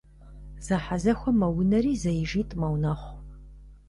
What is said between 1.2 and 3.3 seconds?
мэунэри зэижитӏ мэунэхъу.